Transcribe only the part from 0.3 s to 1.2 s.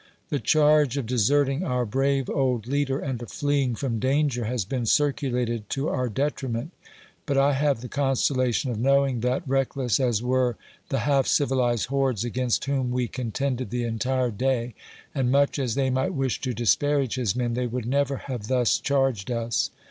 charge of